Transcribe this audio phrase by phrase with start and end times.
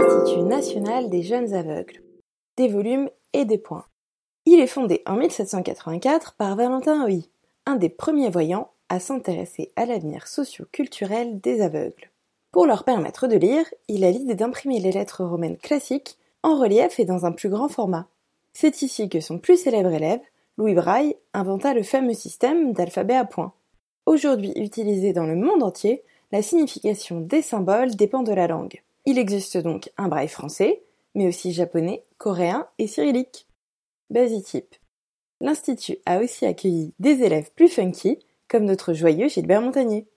[0.00, 2.00] Institut national des jeunes aveugles.
[2.56, 3.84] Des volumes et des points.
[4.46, 7.28] Il est fondé en 1784 par Valentin Huy,
[7.66, 12.12] un des premiers voyants à s'intéresser à l'avenir socio-culturel des aveugles.
[12.52, 17.00] Pour leur permettre de lire, il a l'idée d'imprimer les lettres romaines classiques en relief
[17.00, 18.06] et dans un plus grand format.
[18.52, 20.20] C'est ici que son plus célèbre élève,
[20.58, 23.52] Louis Braille, inventa le fameux système d'alphabet à points.
[24.06, 28.80] Aujourd'hui utilisé dans le monde entier, la signification des symboles dépend de la langue.
[29.08, 30.82] Il existe donc un braille français,
[31.14, 33.48] mais aussi japonais, coréen et cyrillique.
[34.10, 34.74] Basitype.
[35.40, 38.18] L'Institut a aussi accueilli des élèves plus funky,
[38.48, 40.06] comme notre joyeux Gilbert Montagnier.